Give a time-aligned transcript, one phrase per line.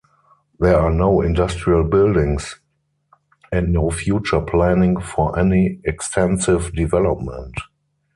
[0.59, 2.59] There are no industrial buildings
[3.51, 7.55] and no future planning for any extensive development.